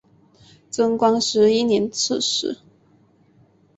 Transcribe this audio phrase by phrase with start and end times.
[0.71, 2.57] 贞观十一年刺史。